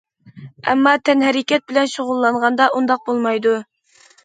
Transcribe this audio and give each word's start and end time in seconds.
ئەمما 0.71 0.93
تەنھەرىكەت 1.09 1.67
بىلەن 1.73 1.93
شۇغۇللانغاندا 1.93 2.73
ئۇنداق 2.75 3.07
بولمايدۇ. 3.13 3.57